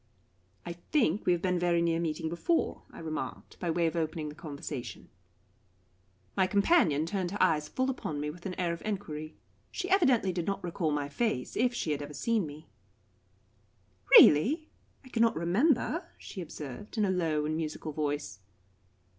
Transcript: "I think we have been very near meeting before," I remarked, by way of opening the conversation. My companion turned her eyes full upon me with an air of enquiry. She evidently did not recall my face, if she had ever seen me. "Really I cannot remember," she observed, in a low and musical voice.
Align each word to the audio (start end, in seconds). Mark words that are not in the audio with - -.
"I 0.65 0.73
think 0.91 1.27
we 1.27 1.31
have 1.31 1.43
been 1.43 1.59
very 1.59 1.79
near 1.79 1.99
meeting 1.99 2.27
before," 2.27 2.81
I 2.91 2.97
remarked, 2.97 3.59
by 3.59 3.69
way 3.69 3.85
of 3.85 3.95
opening 3.95 4.29
the 4.29 4.33
conversation. 4.33 5.09
My 6.35 6.47
companion 6.47 7.05
turned 7.05 7.29
her 7.29 7.37
eyes 7.39 7.67
full 7.67 7.87
upon 7.87 8.19
me 8.19 8.31
with 8.31 8.47
an 8.47 8.55
air 8.59 8.73
of 8.73 8.81
enquiry. 8.83 9.35
She 9.69 9.91
evidently 9.91 10.33
did 10.33 10.47
not 10.47 10.63
recall 10.63 10.89
my 10.89 11.07
face, 11.07 11.55
if 11.55 11.75
she 11.75 11.91
had 11.91 12.01
ever 12.01 12.15
seen 12.15 12.47
me. 12.47 12.67
"Really 14.17 14.69
I 15.05 15.09
cannot 15.09 15.35
remember," 15.35 16.09
she 16.17 16.41
observed, 16.41 16.97
in 16.97 17.05
a 17.05 17.11
low 17.11 17.45
and 17.45 17.55
musical 17.55 17.91
voice. 17.91 18.39